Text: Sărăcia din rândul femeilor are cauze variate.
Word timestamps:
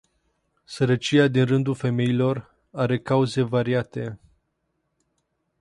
Sărăcia 0.63 1.27
din 1.27 1.45
rândul 1.45 1.75
femeilor 1.75 2.55
are 2.71 2.99
cauze 2.99 3.41
variate. 3.41 4.19